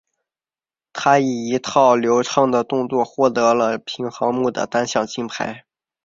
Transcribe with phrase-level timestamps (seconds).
[0.93, 5.63] 她以一套流畅的动作获得了平衡木的单项金牌。